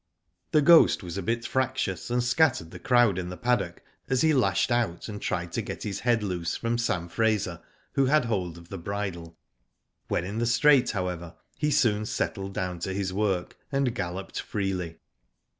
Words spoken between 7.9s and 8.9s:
who had hold of the